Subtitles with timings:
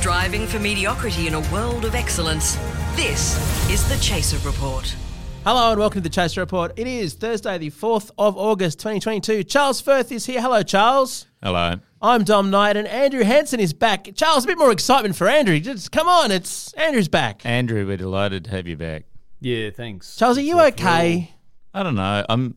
[0.00, 2.56] Striving for mediocrity in a world of excellence.
[2.96, 3.36] This
[3.68, 4.96] is the Chaser Report.
[5.44, 6.72] Hello and welcome to the Chaser Report.
[6.76, 9.44] It is Thursday, the 4th of August, 2022.
[9.44, 10.40] Charles Firth is here.
[10.40, 11.26] Hello, Charles.
[11.42, 11.74] Hello.
[12.00, 14.08] I'm Dom Knight and Andrew Hansen is back.
[14.14, 15.60] Charles, a bit more excitement for Andrew.
[15.60, 17.44] Just come on, it's Andrew's back.
[17.44, 19.04] Andrew, we're delighted to have you back.
[19.40, 20.16] Yeah, thanks.
[20.16, 21.30] Charles, are you okay?
[21.74, 22.24] I don't know.
[22.26, 22.56] I'm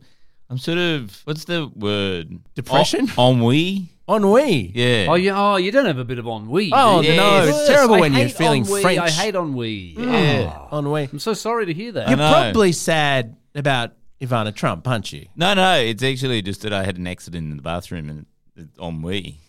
[0.49, 2.39] I'm sort of what's the word?
[2.55, 3.09] Depression?
[3.17, 3.89] En- ennui?
[4.07, 4.71] Ennui.
[4.75, 5.05] Yeah.
[5.09, 6.71] Oh, you, oh, you don't have a bit of ennui.
[6.73, 7.15] Oh, do you?
[7.15, 8.81] no, it's Yes, terrible I when you're hate feeling ennui.
[8.81, 8.99] French.
[8.99, 9.95] I hate ennui.
[9.98, 10.67] Yeah.
[10.71, 10.79] Oh.
[10.79, 11.09] Ennui.
[11.12, 12.09] I'm so sorry to hear that.
[12.09, 12.31] You're know.
[12.31, 15.27] probably sad about Ivana Trump, aren't you?
[15.35, 18.26] No, no, it's actually just that I had an accident in the bathroom and
[18.57, 19.39] it's ennui.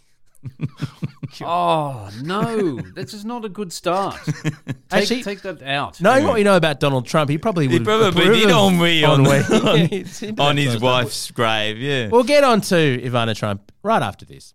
[1.43, 4.21] Oh no, this is not a good start.
[4.25, 4.55] take,
[4.93, 6.01] Actually- take that out.
[6.01, 9.03] Knowing what we know about Donald Trump, he probably would He probably did of ennui
[9.05, 9.39] on, ennui.
[9.41, 11.79] on, Yeah, on his wife's grave.
[11.79, 12.09] Yeah.
[12.09, 14.55] We'll get on to Ivana Trump right after this.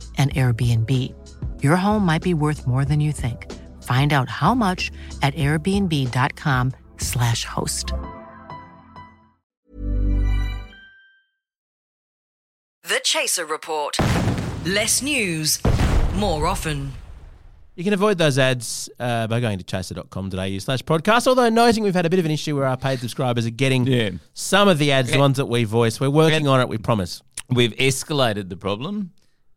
[0.17, 0.89] an Airbnb.
[1.63, 3.51] Your home might be worth more than you think.
[3.81, 4.91] Find out how much
[5.23, 7.91] at airbnb.com/slash host.
[12.83, 13.95] The Chaser Report.
[14.65, 15.59] Less news,
[16.15, 16.93] more often.
[17.75, 21.25] You can avoid those ads uh, by going to chaser.com.au slash podcast.
[21.25, 23.87] Although noting we've had a bit of an issue where our paid subscribers are getting
[23.87, 24.11] Yeah.
[24.33, 25.99] some of the ads, the ones that we voice.
[25.99, 27.21] We're working on it, we promise.
[27.49, 29.11] We've escalated the problem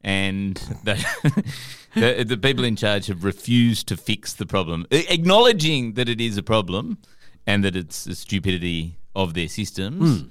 [0.05, 0.95] and the,
[1.95, 6.37] the, the people in charge have refused to fix the problem, acknowledging that it is
[6.37, 6.99] a problem
[7.47, 10.25] and that it's the stupidity of their systems.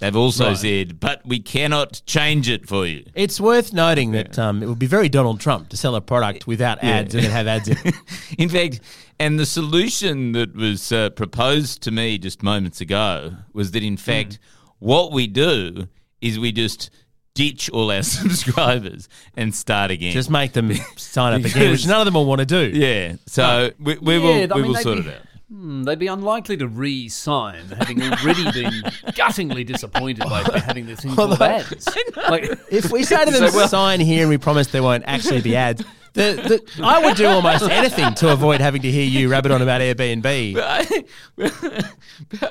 [0.00, 0.56] They've also Right.
[0.56, 3.04] said, but we cannot change it for you.
[3.14, 6.46] It's worth noting that um, it would be very Donald Trump to sell a product
[6.46, 7.94] without ads and then have ads in it.
[8.38, 8.80] In fact,
[9.20, 13.96] and the solution that was uh, proposed to me just moments ago was that, in
[13.96, 14.40] fact,
[14.80, 15.86] what we do
[16.20, 16.90] is we just
[17.34, 20.12] ditch all our subscribers and start again.
[20.12, 22.70] Just make them sign up again, which Because- none of them will want to do.
[22.76, 23.16] yeah.
[23.26, 25.20] So we, we Yeah, will I we mean, will sort be- it out.
[25.52, 28.82] Hmm, they'd be unlikely to re-sign, having already been
[29.14, 31.86] guttingly disappointed by having this thing called ads.
[32.16, 35.54] Like, If we say to them, sign here and we promise there won't actually be
[35.54, 35.84] ads,
[36.14, 39.60] the, the, I would do almost anything to avoid having to hear you rabbit on
[39.62, 40.56] about Airbnb.
[40.60, 41.04] I,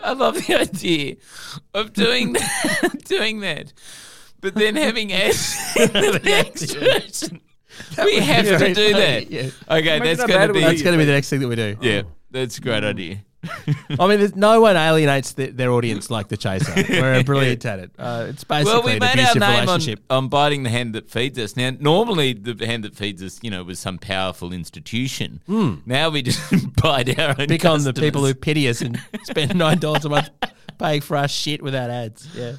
[0.03, 1.15] I love the idea
[1.73, 3.73] of doing that, doing that,
[4.43, 7.41] but then having ads in the next version.
[7.97, 9.31] We have to do funny, that.
[9.31, 9.49] yeah.
[9.67, 10.59] Okay, Imagine that's how going bad to be.
[10.59, 11.75] would That's going to be the next thing that we do.
[11.81, 13.23] Yeah, that's a great idea.
[13.99, 16.71] I mean, there's, no one alienates the, their audience like the Chaser.
[16.75, 17.91] We're brilliant at it.
[17.97, 20.03] Uh, it's basically Well, we an made our abusive name on, relationship.
[20.11, 21.57] on biting the hand that feeds us.
[21.57, 25.41] Now, normally the hand that feeds us, you know, was some powerful institution.
[25.87, 26.41] Now we just
[26.75, 27.47] bite our own.
[27.47, 28.41] Pick on the people who customers.
[28.41, 30.29] pity us and spend nine dollars a month
[30.77, 32.27] paying for our shit without ads.
[32.35, 32.53] Yeah.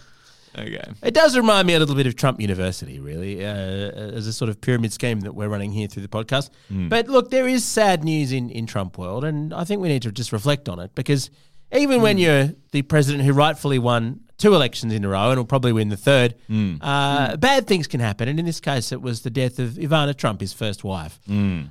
[0.56, 0.84] Okay.
[1.02, 4.48] It does remind me a little bit of Trump University, really, uh, as a sort
[4.48, 6.50] of pyramid scheme that we're running here through the podcast.
[6.88, 10.02] But look, there is sad news in, in Trump world, and I think we need
[10.02, 11.30] to just reflect on it because
[11.72, 15.44] even when you're the president who rightfully won two elections in a row and will
[15.44, 16.34] probably win the third,
[16.80, 18.28] uh, bad things can happen.
[18.28, 21.18] And in this case, it was the death of Ivana Trump, his first wife,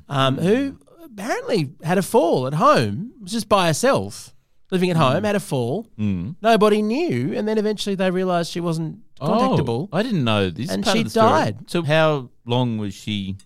[0.10, 4.33] um, who apparently had a fall at home, was just by herself.
[4.74, 5.26] Living at home, mm.
[5.26, 5.88] had a fall.
[6.00, 6.36] Mm.
[6.42, 9.88] Nobody knew, and then eventually they realised she wasn't oh, contactable.
[9.94, 10.72] Oh, I didn't know this.
[10.72, 11.30] And she of the story.
[11.30, 11.70] died.
[11.70, 13.38] So how long was she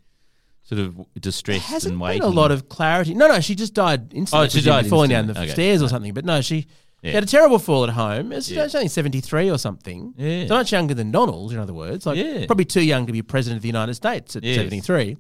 [0.64, 2.24] sort of distressed hasn't and been waiting?
[2.24, 3.14] a lot of clarity.
[3.14, 4.46] No, no, she just died instantly.
[4.46, 5.38] Oh, she died falling down the.
[5.38, 5.50] Okay.
[5.50, 6.14] stairs or something.
[6.14, 6.68] But no, she, she
[7.02, 7.12] Yeah.
[7.12, 8.32] had a terrible fall at home.
[8.32, 8.64] It's, Yeah.
[8.64, 10.14] she's only seventy three or something.
[10.18, 10.48] Yeah.
[10.48, 11.52] so much younger than Donald.
[11.52, 12.46] In other words, like Yeah.
[12.46, 14.56] probably too young to be president of the United States at Yes.
[14.56, 15.18] seventy three.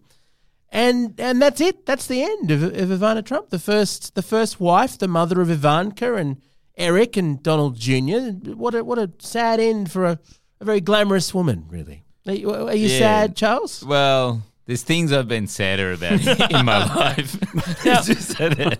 [0.69, 1.85] And and that's it.
[1.85, 5.49] That's the end of, of Ivana Trump, the first the first wife, the mother of
[5.49, 6.41] Ivanka and
[6.75, 8.31] Eric and Donald Jr.
[8.53, 10.19] What a what a sad end for a,
[10.59, 12.03] a very glamorous woman, really.
[12.27, 12.99] Are you, are you Yeah.
[12.99, 13.81] sad, Charles?
[13.85, 16.19] Well, there's things I've been sadder about
[16.51, 17.39] in my life.
[17.83, 18.77] That-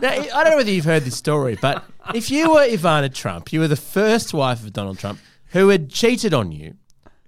[0.00, 1.84] Now, I don't know whether you've heard this story, but
[2.14, 5.88] if you were Ivana Trump, you were the first wife of Donald Trump who had
[5.90, 6.74] cheated on you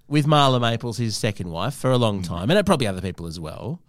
[0.07, 2.27] with Marla Maples, his second wife, for a long mm.
[2.27, 3.81] time, and probably other people as well.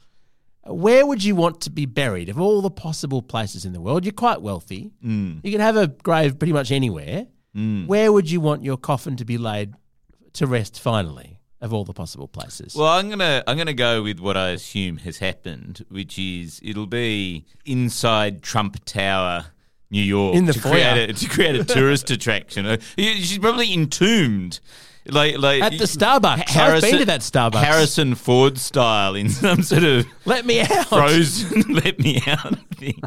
[0.64, 4.04] Where would you want to be buried of all the possible places in the world?
[4.04, 4.92] You're quite wealthy.
[5.04, 5.40] Mm.
[5.42, 7.26] You can have a grave pretty much anywhere.
[7.56, 7.86] Mm.
[7.86, 9.74] Where would you want your coffin to be laid
[10.34, 11.38] to rest finally?
[11.60, 12.74] of all the possible places.
[12.74, 16.86] Well, I'm gonna I'm gonna go with what I assume has happened, which is it'll
[16.86, 19.46] be inside Trump Tower,
[19.90, 20.92] New York, In the to foyer.
[20.92, 22.66] create a, to create a tourist attraction.
[22.66, 24.60] Uh, She's probably entombed.
[25.10, 26.56] Like, like At the Starbucks.
[26.56, 27.62] I've been to that Starbucks.
[27.62, 30.86] Harrison Ford style in some sort of Let me out.
[30.86, 33.00] frozen let me out thing.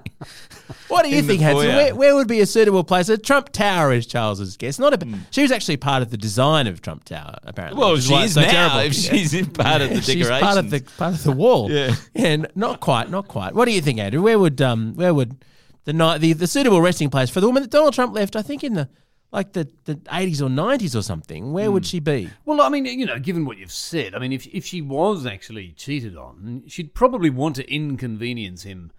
[0.88, 1.68] What do you in think, Hansen?
[1.68, 3.10] Where, where would be a suitable place?
[3.10, 4.78] A Trump Tower is Charles's guess.
[4.78, 5.06] Not a.
[5.06, 5.16] Hmm.
[5.32, 7.80] She was actually part of the design of Trump Tower, apparently.
[7.80, 8.52] Well, she is so now.
[8.52, 8.80] terrible.
[8.80, 11.72] If she's in part of the She's part of the part of the wall.
[11.72, 11.96] Yeah.
[12.14, 13.54] and not quite, not quite.
[13.56, 14.22] What do you think, Andrew?
[14.22, 15.44] Where would um where would
[15.86, 18.36] the night the, the suitable resting place for the woman that Donald Trump left?
[18.36, 18.90] I think in the
[19.32, 21.54] like the the eighties or nineties or something.
[21.54, 21.74] Where Hmm.
[21.74, 22.30] would she be?
[22.46, 25.26] Well, I mean, you know, given what you've said, I mean, if if she was
[25.26, 28.92] actually cheated on, she'd probably want to inconvenience him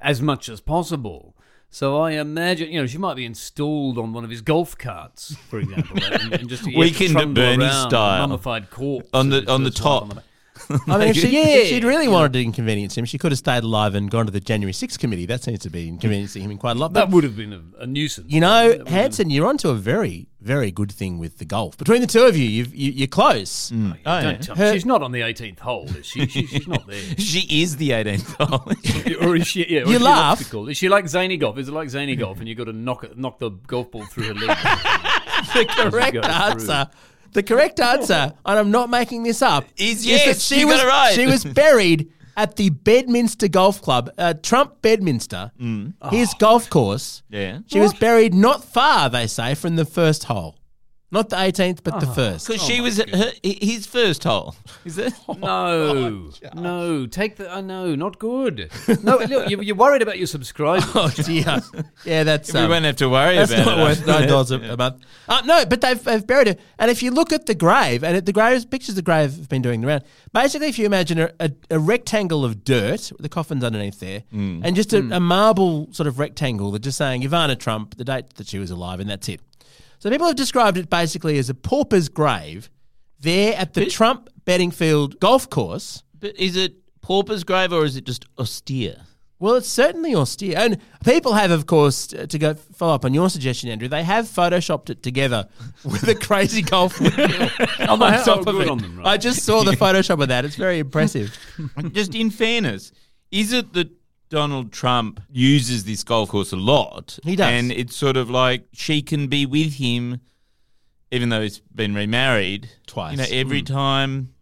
[0.00, 1.34] as much as possible.
[1.72, 5.36] So I imagine, you know, she might be installed on one of his golf carts,
[5.48, 8.20] for example, and, and just yeah, Weekend at trundle Bernie's around, a style.
[8.28, 10.24] mummified corpse On the- on the first wife top.
[10.68, 10.88] Back.
[10.88, 13.38] I mean, if, she, Yeah, if she'd really wanted to inconvenience him, she could have
[13.38, 15.26] stayed alive and gone to the January 6th committee.
[15.26, 16.92] That seems to be inconveniencing him in quite a lot.
[16.92, 18.30] But That would have been a, a nuisance.
[18.32, 21.76] You know, That been- Hansen, you're onto a very, very good thing with the golf.
[21.78, 23.70] Between the two of you, you've, you, you're close.
[23.70, 23.92] Mm.
[23.92, 24.22] Oh, yeah.
[24.22, 26.26] Don't tell Her- She's not on the 18th hole, is she?
[26.26, 27.00] she she's not there.
[27.18, 29.26] She is the 18th hole.
[29.28, 29.66] or is she?
[29.68, 30.16] Yeah, or You is she laugh.
[30.26, 30.68] an obstacle?
[30.68, 31.58] Is she like zany golf?
[31.58, 34.24] Is it like zany golf, and you've got to knock knock the golf ball through
[34.24, 34.56] her leg?
[35.54, 36.84] the correct answer.
[36.90, 37.00] through.
[37.32, 40.84] The correct answer, and I'm not making this up, Is yes, she you was got
[40.84, 41.14] it right.
[41.14, 45.52] she was buried at the Bedminster Golf Club, uh, Trump Bedminster,
[46.10, 47.22] his golf course.
[47.28, 47.58] Yeah.
[47.66, 50.56] She was buried not far, they say, from the first hole,
[51.12, 52.46] not the 18th, but the first.
[52.46, 54.54] Because she was her, his first hole.
[54.84, 55.12] Is it?
[55.38, 57.52] No, no, take the.
[57.54, 58.70] Uh, no, not good.
[59.02, 60.84] No, look, you, you're worried about your subscribers.
[60.94, 61.60] Oh dear,
[62.04, 63.82] yeah, that's we um, won't have to worry That's about not it.
[63.82, 65.02] worth nine dollars a, a month.
[65.28, 66.56] Uh, no, but they've, they've buried her.
[66.78, 69.34] And if you look at the grave, and at the grave pictures of the grave
[69.36, 70.04] have been doing the round.
[70.32, 74.60] Basically, if you imagine a, a, a rectangle of dirt, the coffin's underneath there, Mm.
[74.64, 78.34] and just a, a marble sort of rectangle that just saying Ivana Trump, the date
[78.34, 79.40] that she was alive, and that's it.
[80.00, 82.70] So people have described it basically as a pauper's grave
[83.20, 86.02] there at the Trump Bettingfield golf course.
[86.18, 88.96] But is it pauper's grave or is it just austere?
[89.38, 90.54] Well, it's certainly austere.
[90.56, 94.02] And people have, of course, uh, to go follow up on your suggestion, Andrew, they
[94.04, 95.48] have photoshopped it together
[95.84, 97.48] with a crazy golf windmill
[97.88, 98.24] on they have?
[98.24, 98.70] top of good it.
[98.70, 99.06] on them, right.
[99.06, 100.44] I just saw the Photoshop of that.
[100.46, 101.38] It's very impressive.
[101.92, 102.92] just in fairness,
[103.30, 103.90] is it that
[104.30, 107.18] Donald Trump uses this golf course a lot?
[107.22, 107.48] He does.
[107.48, 110.20] And it's sort of like she can be with him,
[111.10, 113.12] even though he's been remarried Twice.
[113.12, 114.32] You know, every time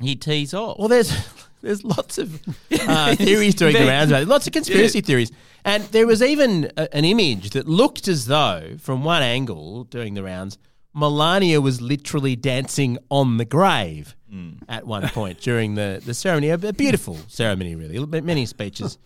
[0.00, 0.78] he tees off.
[0.78, 1.12] Well, there's
[1.62, 2.40] there's lots of
[2.78, 5.32] uh, theories doing the rounds about it, lots of conspiracy theories.
[5.64, 10.14] And there was even a, an image that looked as though, from one angle doing
[10.14, 10.58] the rounds,
[10.96, 14.52] Melania was literally dancing on the grave hmm.
[14.66, 16.48] at one point during the, the ceremony.
[16.48, 18.04] A, a beautiful ceremony, really.
[18.22, 18.96] Many speeches.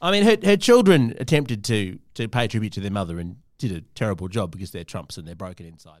[0.00, 3.72] I mean, her, her children attempted to, to pay tribute to their mother and did
[3.72, 6.00] a terrible job because they're Trumps and they're broken inside.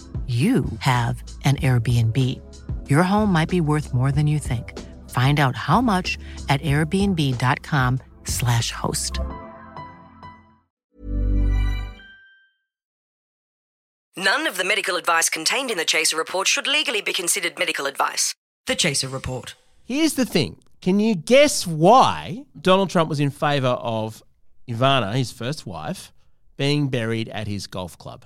[0.27, 2.17] you have an Airbnb.
[2.89, 4.79] Your home might be worth more than you think.
[5.09, 9.19] Find out how much at airbnb.com/slash host.
[14.17, 17.87] None of the medical advice contained in the Chaser report should legally be considered medical
[17.87, 18.35] advice.
[18.67, 19.55] The Chaser report.
[19.85, 20.57] Here's the thing.
[20.81, 24.21] Can you guess why Donald Trump was in favour of
[24.67, 26.11] Ivana, his first wife,
[26.57, 28.25] being buried at his golf club?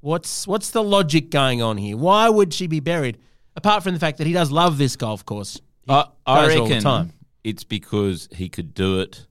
[0.00, 1.96] What's what's the logic going on here?
[1.96, 3.18] Why would she be buried?
[3.56, 5.60] Apart from the fact that he does love this golf course.
[5.88, 7.12] I, I goes all the reckon time.
[7.42, 9.26] it's because he could do it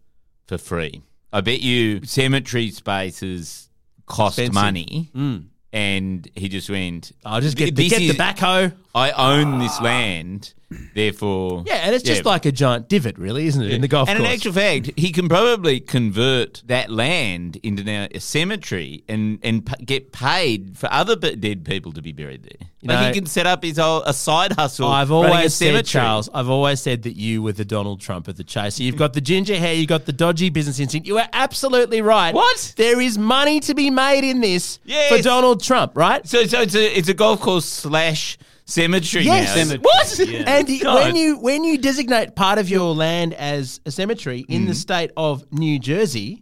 [0.48, 1.02] for free.
[1.32, 3.70] I bet you cemetery spaces
[4.06, 4.54] cost Expensive.
[4.54, 5.46] money, mm.
[5.72, 7.12] and he just went.
[7.24, 8.74] I'll just get, the, get is- the backhoe.
[8.98, 10.54] I own this land.
[10.96, 14.10] therefore, Yeah, and it's just like a giant divot, really, isn't it, in the golf
[14.10, 14.30] and course?
[14.30, 19.66] in actual fact, he can probably convert that land into now a cemetery and and
[19.66, 22.68] p- get paid for other b- dead people to be buried there.
[22.84, 24.90] like know- he can set up his whole a side hustle.
[24.90, 25.84] I've running a always said, cemetery.
[26.04, 28.78] Charles, I've always said that you were the Donald Trump of the chase.
[28.78, 31.08] You've got the ginger hair, you've got the dodgy business instinct.
[31.08, 32.34] You are absolutely right.
[32.34, 32.74] What?
[32.76, 35.16] There is money to be made in this Yes.
[35.16, 36.28] for Donald Trump, right?
[36.28, 39.48] So, so it's a it's a golf course slash cemetery Yes.
[39.48, 39.54] now.
[39.64, 40.20] Cemetery, What?
[40.30, 40.58] yeah.
[40.58, 40.96] And y- God.
[40.96, 44.68] when you when you designate part of your land as a cemetery in Mm.
[44.68, 46.42] the state of New Jersey,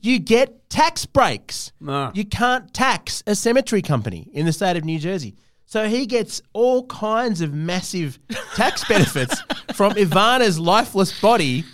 [0.00, 1.70] you get tax breaks.
[1.86, 2.10] Ah.
[2.14, 5.34] You can't tax a cemetery company in the state of New Jersey.
[5.66, 8.18] So he gets all kinds of massive
[8.56, 9.40] tax benefits
[9.74, 11.64] from Ivana's lifeless body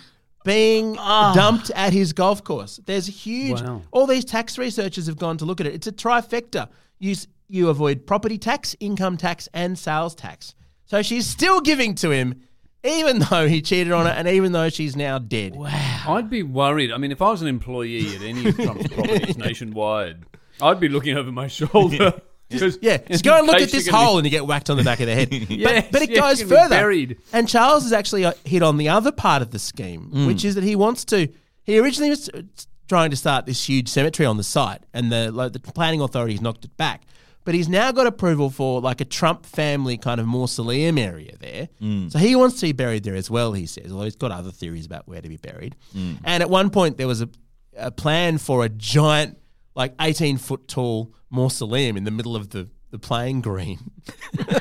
[0.45, 2.79] being dumped at his golf course.
[2.85, 3.61] There's a huge.
[3.61, 3.81] Wow.
[3.91, 5.73] All these tax researchers have gone to look at it.
[5.73, 6.69] It's a trifecta.
[6.99, 10.53] You s- you avoid property tax, income tax, and sales tax.
[10.85, 12.41] So she's still giving to him,
[12.83, 15.55] even though he cheated on her, and even though she's now dead.
[15.55, 16.03] Wow.
[16.07, 16.91] I'd be worried.
[16.91, 20.23] I mean, if I was an employee at any of Trump's properties nationwide,
[20.61, 22.21] I'd be looking over my shoulder.
[22.49, 24.47] 'Cause Yeah, just in go and look at this you're be- hole and you get
[24.47, 25.33] whacked on the back of the head.
[25.33, 26.75] Yes, but, but it yeah, goes you're gonna be further.
[26.81, 27.17] buried.
[27.33, 30.27] And Charles has actually uh, hit on the other part of the scheme, Mm.
[30.27, 31.27] which is that he wants to.
[31.65, 32.43] He originally was uh,
[32.87, 36.39] trying to start this huge cemetery on the site, and the like, the planning authorities
[36.39, 37.01] knocked it back.
[37.47, 41.69] But he's now got approval for like a Trump family kind of mausoleum area there.
[41.81, 42.11] Mm.
[42.11, 43.53] So he wants to be buried there as well.
[43.53, 45.77] He says, although he's got other theories about where to be buried.
[45.95, 46.17] Mm.
[46.25, 47.29] And at one point there was a,
[47.77, 49.37] a plan for a giant,
[49.75, 53.79] like eighteen foot tall mausoleum in the middle of the the playing green,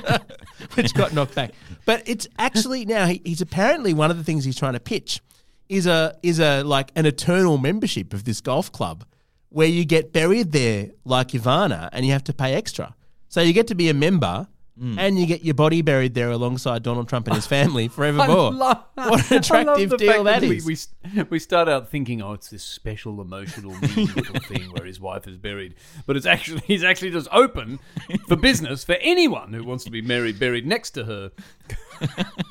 [0.74, 1.54] which got knocked back.
[1.86, 5.20] But it's actually now he, he's apparently one of the things he's trying to pitch
[5.68, 9.04] is a is a like an eternal membership of this golf club
[9.48, 12.94] where you get buried there like Ivana and you have to pay extra.
[13.28, 14.98] So you get to be a member Mm.
[14.98, 18.52] and you get your body buried there alongside Donald Trump and his family forevermore.
[18.94, 20.60] what an attractive deal fact that we.
[20.60, 25.26] We, we start out thinking, oh, it's this special, emotional, meaningful thing where his wife
[25.26, 27.78] is buried, but it's actually he's actually just open
[28.28, 31.32] for business for anyone who wants to be married buried next to her.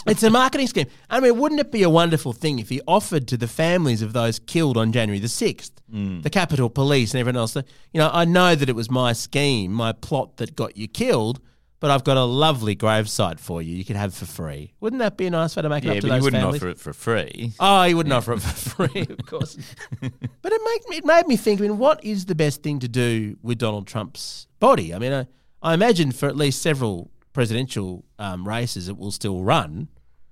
[0.08, 0.88] It's a marketing scheme.
[1.10, 4.14] I mean, wouldn't it be a wonderful thing if he offered to the families of
[4.14, 6.24] those killed on January the 6th, mm.
[6.24, 9.14] the Capitol Police and everyone else, that, you know, I know that it was my
[9.14, 11.40] scheme, my plot that got you killed,
[11.86, 14.74] but I've got a lovely gravesite for you you could have for free.
[14.80, 16.42] Wouldn't that be a nice way to make it Yeah, up to but you wouldn't
[16.42, 16.60] families?
[16.64, 17.52] offer it for free.
[17.60, 19.56] Oh, he wouldn't offer it for free, of course.
[20.02, 22.80] but it made, me- it made me think, I mean, what is the best thing
[22.80, 24.96] to do with Donald Trump's body?
[24.96, 25.28] I mean, I,
[25.62, 29.88] I imagine for at least several presidential um, races, it will still run.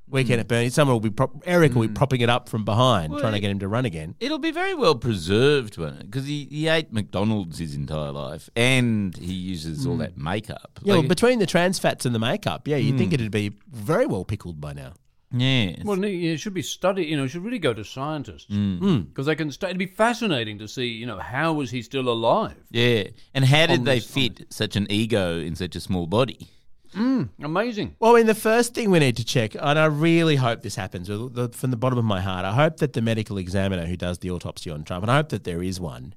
[0.10, 0.42] Weekend hmm.
[0.42, 1.94] at Bernie, someone will be, prop- Eric will be hmm.
[1.94, 4.16] propping it up from behind, trying to get him to run again.
[4.20, 6.12] It'll be very well preserved, won't it?
[6.12, 10.00] Because he, he ate McDonald's his entire life, and he uses all hmm.
[10.00, 10.80] that makeup.
[10.84, 13.54] Yeah, well, Like- between the trans fats and the makeup, yeah, you'd think it'd be
[13.72, 14.94] very well pickled by now.
[15.32, 15.78] yeah.
[15.84, 17.08] Well, no, it should be studied.
[17.08, 19.52] You know, it should really go to scientists because they can.
[19.52, 20.86] Stu- it'd be fascinating to see.
[20.86, 22.56] You know, how was he still alive?
[22.70, 23.06] yeah.
[23.34, 26.50] And how did they this fit such an ego in such a small body?
[26.94, 27.96] Mm, amazing.
[28.00, 30.76] Well, I mean, the first thing we need to check, and I really hope this
[30.76, 34.20] happens from the bottom of my heart, I hope that the medical examiner who does
[34.20, 36.14] the autopsy on Trump, and I hope that there is one,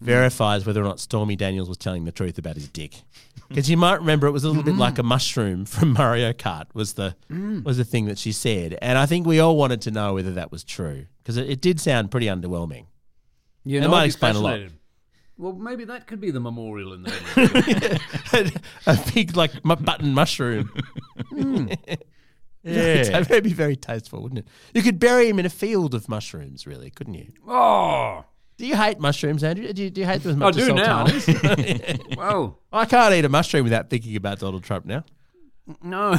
[0.00, 0.06] mm.
[0.06, 2.94] verifies whether or not Stormy Daniels was telling the truth about his dick.
[3.48, 4.80] Because you might remember it was a little bit mm.
[4.80, 7.14] like a mushroom from Mario Kart was the
[7.64, 10.32] was the thing that she said, and I think we all wanted to know whether
[10.32, 12.86] that was true because it, it did sound pretty underwhelming.
[13.64, 14.60] You It might explain a lot.
[15.38, 15.38] Fascinated.
[15.38, 18.50] Well, maybe that could be the memorial in there.
[18.86, 20.70] a big like mu- button mushroom.
[21.30, 21.66] Hmm.
[22.62, 24.48] yeah, that'd be very tasteful, wouldn't it?
[24.74, 27.32] You could bury him in a field of mushrooms, really, couldn't you?
[27.46, 28.24] oh,
[28.58, 29.72] Do you hate mushrooms, Andrew?
[29.72, 31.06] Do you, do you hate them as much as do now.
[31.06, 32.16] sultanas?
[32.16, 35.04] well, I can't eat a mushroom without thinking about Donald Trump now.
[35.82, 36.18] no.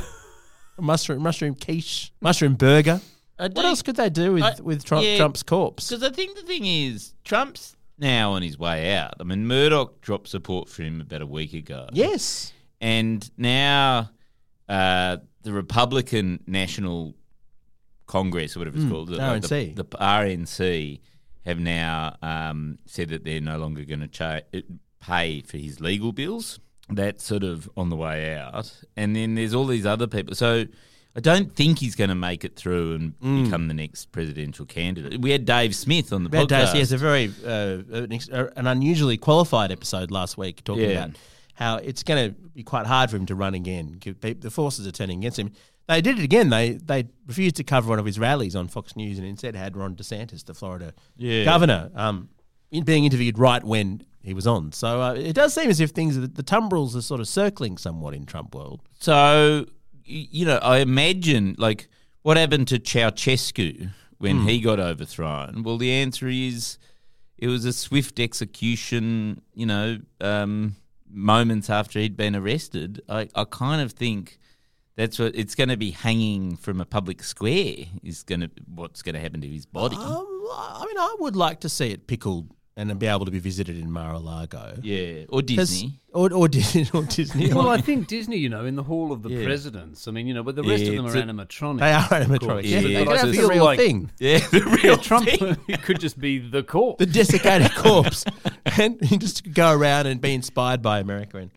[0.79, 3.01] A mushroom, mushroom quiche, mushroom burger.
[3.39, 5.89] What else could they do with, I- with Trump, yeah, Trump's corpse?
[5.89, 9.15] Because I think the thing is, Trump's now on his way out.
[9.19, 11.87] I mean, Murdoch dropped support for him about a week ago.
[11.91, 12.53] Yes.
[12.79, 14.09] And now
[14.69, 17.15] uh, the Republican National
[18.05, 19.75] Congress, or whatever it's called, the, like the- RNC.
[19.75, 20.99] The, RNC,
[21.45, 24.41] have now um, said that they're no longer going to cha-
[24.99, 26.59] pay for his legal bills.
[26.89, 28.73] That's sort of on the way out.
[28.95, 30.35] And then there's all these other people.
[30.35, 30.65] So
[31.17, 35.19] I don't think he's going to make it through and become the next presidential candidate.
[35.19, 36.65] We had Dave Smith on the Brad podcast.
[36.73, 41.05] Dacey has a very uh, an, uh, an unusually qualified episode last week talking Yeah.
[41.05, 41.15] about
[41.55, 43.99] how it's going to be quite hard for him to run again.
[44.21, 45.53] The forces are turning against him.
[45.87, 46.49] They did it again.
[46.49, 49.75] They they refused to cover one of his rallies on Fox News and instead had
[49.75, 51.45] Ron DeSantis, the Florida Yeah.
[51.45, 52.29] governor, um,
[52.69, 54.71] in being interviewed right when he was on.
[54.73, 58.13] So uh, it does seem as if things the tumbrils are sort of circling somewhat
[58.13, 58.81] in Trump world.
[58.99, 59.65] So
[60.07, 61.87] you know, I imagine like
[62.23, 65.63] what happened to Ceausescu when he got overthrown.
[65.63, 66.77] Well, the answer is
[67.37, 69.41] it was a swift execution.
[69.53, 70.75] You know, um,
[71.09, 73.01] moments after he'd been arrested.
[73.07, 74.39] I, I kind of think
[74.95, 77.75] that's what it's going to be hanging from a public square.
[78.03, 79.95] Is going to what's going to happen to his body?
[79.95, 80.03] Um,
[80.51, 83.77] I mean, I would like to see it pickled and be able to be visited
[83.77, 84.77] in Mar-a-Lago.
[84.83, 85.99] yeah, or 'Cause- Disney.
[86.13, 87.53] Or, or, Disney, or Disney.
[87.53, 89.43] Well, I think Disney, you know, in the Hall of the Yeah.
[89.45, 90.07] Presidents.
[90.07, 91.21] I mean, you know, but the rest Yeah, of them are it's a-
[91.63, 91.79] animatronic.
[91.79, 92.25] they are of course.
[92.25, 92.63] animatronic.
[92.63, 94.11] Yeah, Yeah, but but they I could have the real like- thing.
[94.19, 95.57] Yeah, the Yeah, real Trump thing.
[95.67, 96.99] it could just be the corpse.
[96.99, 98.23] the desiccated corpse,
[98.65, 101.37] and just go around and be inspired by America.
[101.37, 101.51] And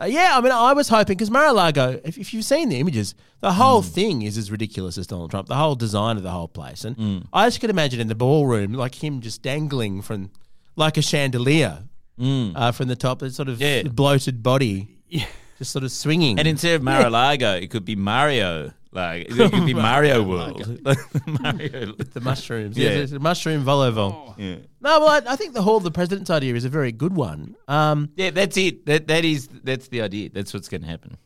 [0.00, 3.14] uh, yeah, I mean, I was hoping because Mar-a-Lago, if, if you've seen the images,
[3.40, 5.46] the whole thing is as ridiculous as Donald Trump.
[5.48, 8.72] The whole design of the whole place, and I just could imagine in the ballroom,
[8.72, 10.30] like him just dangling from
[10.76, 11.84] like a chandelier
[12.18, 13.82] uh, from the top, a sort of Yeah.
[13.84, 14.88] bloated body,
[15.58, 16.38] just sort of swinging.
[16.38, 18.72] And instead of Mar-a-Lago, it could be Mario.
[18.94, 20.78] Like it could be Mario World.
[21.26, 21.92] Mario.
[21.94, 22.90] the mushrooms, Yeah.
[22.90, 24.34] yeah, it's a mushroom vol Oh.
[24.36, 24.56] Yeah.
[24.82, 27.14] No, well, I, I think the Hall of the President's idea is a very good
[27.14, 27.56] one.
[27.68, 28.84] Um, Yeah, that's it.
[28.86, 30.28] That that is that's the idea.
[30.28, 31.16] That's what's going to happen.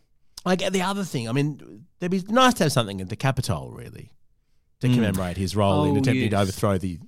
[0.45, 3.73] Like the other thing, I mean, it'd be nice to have something at the Capitol,
[3.73, 4.13] really,
[4.81, 7.01] to commemorate his role in Oh, attempting to overthrow the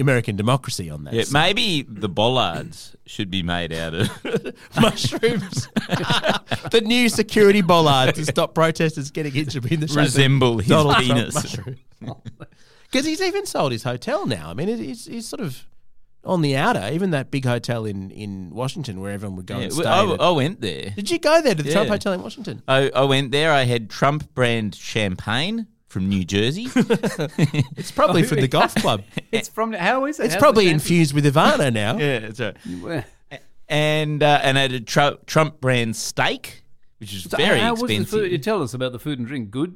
[0.00, 1.14] American democracy on that.
[1.14, 1.32] Yeah, side.
[1.32, 4.08] maybe the bollards should be made out of.
[4.80, 5.68] mushrooms.
[6.70, 10.96] the new security bollard to stop protesters getting injured in the shape Resemble his Donald
[10.96, 11.56] penis.
[12.00, 14.50] Because he's even sold his hotel now.
[14.50, 15.66] I mean, he's, he's sort of
[16.24, 16.90] on the outer.
[16.92, 19.84] Even that big hotel in, in Washington where everyone would go Yeah, and stay.
[19.84, 20.90] I, I went there.
[20.90, 22.62] Did you go there to the Trump Hotel in Washington?
[22.68, 23.52] I, I went there.
[23.52, 26.68] I had Trump brand champagne from New Jersey.
[27.76, 29.02] It's probably from the golf club.
[29.30, 30.24] It's from how is it?
[30.24, 31.98] It's How's probably the infused with Ivana now.
[31.98, 32.40] yeah, that's
[32.80, 33.04] right.
[33.68, 36.62] And uh, and I had a Tru- Trump brand steak,
[36.98, 38.10] which is So very how was the expensive.
[38.20, 38.32] food?
[38.32, 39.50] You tell us about the food and drink.
[39.50, 39.74] Good.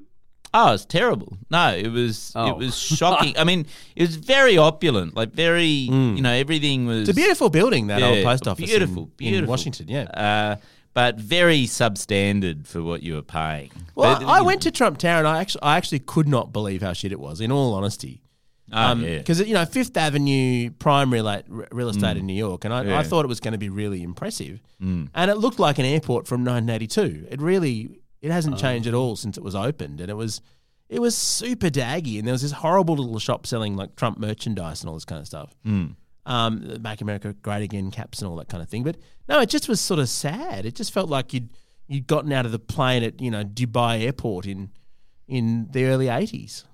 [0.55, 1.37] Oh, it's terrible.
[1.51, 2.49] No, it was Oh.
[2.51, 3.37] it was shocking.
[3.39, 7.49] I mean, it was very opulent, like very you know everything was It's a beautiful
[7.51, 8.67] building, that old post office.
[8.67, 9.45] beautiful, in, beautiful.
[9.45, 9.87] in Washington.
[9.89, 10.03] Yeah.
[10.05, 10.57] uh,
[10.97, 13.71] but very substandard for what you were paying.
[13.95, 16.55] Well, But, I you went to Trump Tower and I actually, I actually could not
[16.55, 17.43] believe how shit it was.
[17.43, 18.23] In all honesty,
[18.73, 19.19] Ah, yeah.
[19.19, 23.03] because you know Fifth Avenue prime real, real estate in New York, and I, I
[23.03, 25.09] thought it was going to be really impressive, mm.
[25.15, 27.29] and it looked like an airport from 1982.
[27.31, 28.59] It really, it hasn't oh.
[28.59, 30.41] changed at all since it was opened, and it was,
[30.89, 34.81] it was super daggy, and there was this horrible little shop selling like Trump merchandise
[34.81, 35.55] and all this kind of stuff.
[35.65, 35.95] Mm.
[36.27, 38.83] Um, Make America Great Again caps and all that kind of thing.
[38.83, 38.97] But
[39.29, 40.67] no, it just was sort of sad.
[40.67, 41.51] It just felt like you'd
[41.89, 44.71] you'd gotten out of the plane at you know Dubai airport in
[45.29, 46.65] in the early 80s.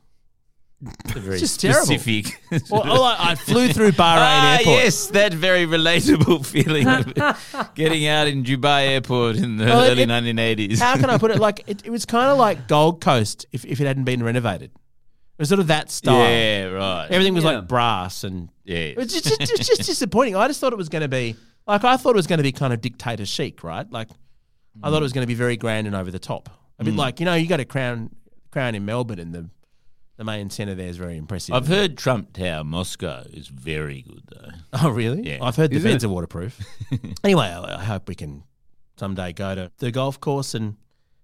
[1.14, 1.84] very just terrible.
[1.86, 2.40] specific.
[2.70, 4.76] Well, well, I, I flew through Bahrain Ah, airport.
[4.76, 10.02] yes, that very relatable feeling of getting out in Dubai airport in the Well, early
[10.02, 10.78] it- 1980s.
[10.80, 11.38] How can I put it?
[11.38, 14.70] Like it, it was kind of like Gold Coast if, if it hadn't been renovated.
[15.42, 16.14] It was sort of that style.
[16.18, 17.08] Yeah, right.
[17.10, 17.50] Everything was Yeah.
[17.58, 18.76] like brass and yeah.
[18.76, 20.36] it was just, just, just, just disappointing.
[20.36, 21.34] I just thought it was going to be
[21.66, 23.90] like I thought it was going to be kind of dictator chic, right?
[23.90, 24.08] Like
[24.82, 26.48] I thought it was going to be very grand and over the top.
[26.78, 26.86] A Mm.
[26.86, 28.10] bit like you know you got a crown
[28.52, 29.48] crown in Melbourne and the
[30.16, 31.54] the main centre there is very impressive.
[31.56, 34.50] I've heard Trump Tower Moscow is very good though.
[34.74, 35.22] Oh, really?
[35.28, 35.38] Yeah.
[35.42, 35.88] I've heard the Is it?
[35.88, 36.60] beds are waterproof.
[37.24, 38.44] anyway, I, I hope we can
[38.96, 40.76] someday go to the golf course and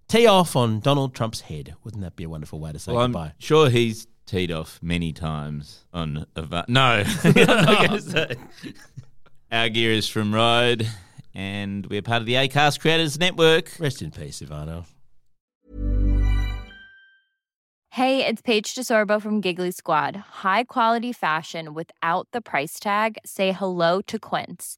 [0.09, 1.75] tee off on Donald Trump's head.
[1.85, 3.33] Wouldn't that be a wonderful way to say Well, I'm goodbye?
[3.39, 8.35] sure he's teed off many times on Ava- No, I'm not going to say.
[9.51, 10.87] Our gear is from Rode,
[11.33, 13.71] and we're part of the Acast Creators Network.
[13.79, 14.85] Rest in peace, Ivano.
[17.91, 20.15] Hey, it's Paige DeSorbo from Giggly Squad.
[20.15, 23.17] High quality fashion without the price tag.
[23.25, 24.77] Say hello to Quince.